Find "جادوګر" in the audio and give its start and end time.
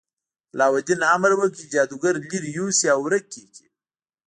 1.73-2.13